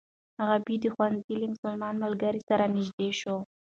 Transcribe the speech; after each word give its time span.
غابي 0.47 0.75
د 0.83 0.85
ښوونځي 0.93 1.35
له 1.41 1.47
مسلمان 1.53 1.93
ملګري 2.03 2.41
سره 2.49 2.63
نژدې 2.75 3.09
شو. 3.19 3.35